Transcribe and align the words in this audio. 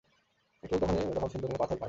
কেবল 0.63 0.79
তখনই, 0.79 1.13
যখন 1.15 1.29
সুন্দর 1.29 1.47
কোনো 1.47 1.59
পাথর 1.59 1.69
পাই। 1.69 1.79